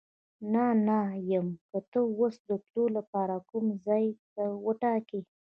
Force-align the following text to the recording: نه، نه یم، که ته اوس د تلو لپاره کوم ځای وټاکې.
نه، 0.53 0.65
نه 0.87 0.99
یم، 1.31 1.47
که 1.69 1.79
ته 1.91 1.99
اوس 2.17 2.35
د 2.47 2.49
تلو 2.67 2.85
لپاره 2.97 3.35
کوم 3.49 3.65
ځای 3.85 4.05
وټاکې. 4.65 5.21